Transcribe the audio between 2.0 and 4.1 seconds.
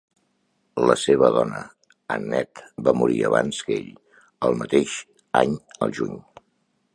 Annette, va morir abans que ell,